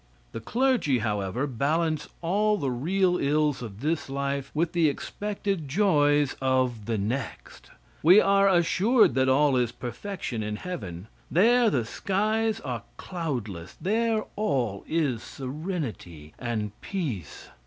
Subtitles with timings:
[0.31, 6.35] The clergy, however, balance all the real ills of this life with the expected joys
[6.41, 7.69] of the next.
[8.01, 14.23] We are assured that all is perfection in heaven there the skies are cloudless there
[14.35, 17.49] all is serenity and peace.